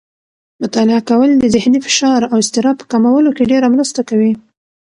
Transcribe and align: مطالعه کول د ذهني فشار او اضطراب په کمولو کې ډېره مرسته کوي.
مطالعه 0.61 1.01
کول 1.09 1.29
د 1.37 1.43
ذهني 1.55 1.79
فشار 1.85 2.21
او 2.31 2.37
اضطراب 2.43 2.75
په 2.79 2.85
کمولو 2.91 3.29
کې 3.35 3.49
ډېره 3.51 3.67
مرسته 3.75 3.99
کوي. 4.09 4.33